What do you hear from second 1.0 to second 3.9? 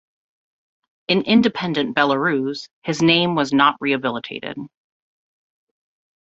In independent Belarus, his name was not